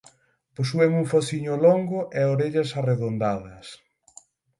Posúen 0.57 0.91
un 1.01 1.05
fociño 1.13 1.53
longo 1.65 1.99
e 2.19 2.21
orellas 2.33 2.69
arredondadas. 2.79 3.67